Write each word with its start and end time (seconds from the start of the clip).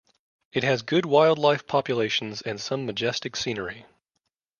It 0.51 0.63
has 0.63 0.81
good 0.81 1.05
wildlife 1.05 1.67
populations 1.67 2.41
and 2.41 2.59
some 2.59 2.87
majestic 2.87 3.35
scenery. 3.35 3.85